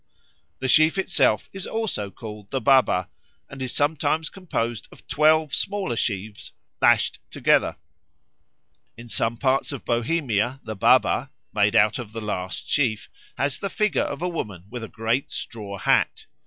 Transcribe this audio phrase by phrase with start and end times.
[0.57, 3.07] The sheaf itself is also called the Baba,
[3.47, 7.75] and is sometimes composed of twelve smaller sheaves lashed together.
[8.97, 13.69] In some parts of Bohemia the Baba, made out of the last sheaf, has the
[13.69, 16.25] figure of a woman with a great straw hat.